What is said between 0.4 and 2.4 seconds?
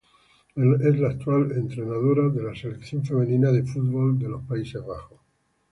Es la actual entrenadora